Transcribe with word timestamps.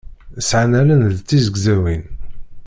Sɛan 0.47 0.71
allen 0.81 1.01
d 1.17 1.19
tizegzawin. 1.27 2.03